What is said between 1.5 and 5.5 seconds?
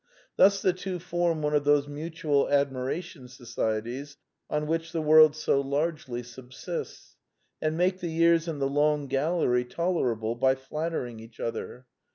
of those Mutual Admiration Societies on which the world